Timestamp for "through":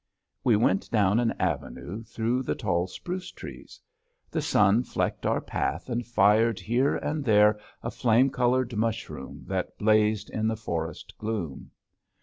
2.01-2.41